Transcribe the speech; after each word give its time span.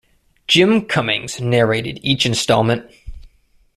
Jim 0.47 0.81
Cummings 0.87 1.39
narrated 1.39 1.99
each 2.01 2.25
installment. 2.25 2.89